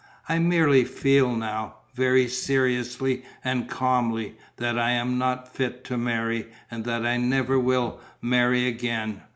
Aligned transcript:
I 0.27 0.39
merely 0.39 0.83
feel 0.83 1.35
now, 1.35 1.75
very 1.93 2.27
seriously 2.27 3.23
and 3.43 3.69
calmly, 3.69 4.35
that 4.57 4.75
I 4.79 4.89
am 4.93 5.19
not 5.19 5.53
fit 5.53 5.83
to 5.83 5.95
marry 5.95 6.47
and 6.71 6.85
that 6.85 7.05
I 7.05 7.17
never 7.17 7.59
will 7.59 7.99
marry 8.19 8.65
again. 8.65 9.21